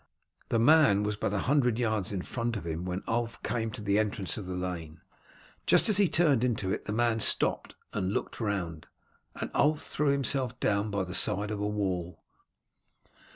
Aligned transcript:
The 0.49 0.57
man 0.57 1.03
was 1.03 1.15
but 1.15 1.31
a 1.31 1.37
hundred 1.45 1.77
yards 1.77 2.11
in 2.11 2.23
front 2.23 2.57
of 2.57 2.65
him 2.65 2.85
when 2.85 3.03
Ulf 3.07 3.43
came 3.43 3.69
to 3.69 3.83
the 3.83 3.99
entrance 3.99 4.35
of 4.35 4.47
the 4.47 4.55
lane. 4.55 4.99
Just 5.67 5.89
as 5.89 5.97
he 5.97 6.09
turned 6.09 6.43
into 6.43 6.71
it 6.71 6.85
the 6.85 6.91
man 6.91 7.19
stopped 7.19 7.75
and 7.93 8.11
looked 8.11 8.39
round, 8.39 8.87
and 9.35 9.51
Ulf 9.53 9.83
threw 9.83 10.07
himself 10.09 10.59
down 10.59 10.89
by 10.89 11.03
the 11.03 11.13
side 11.13 11.51
of 11.51 11.59
a 11.59 11.67
wall. 11.67 12.19